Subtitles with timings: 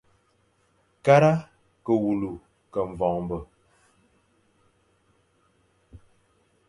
[1.05, 1.31] Kara
[1.85, 2.31] ke wule
[2.73, 3.37] ke voñbe.